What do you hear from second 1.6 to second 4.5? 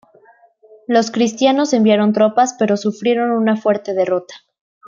enviaron tropas, pero sufrieron una fuerte derrota.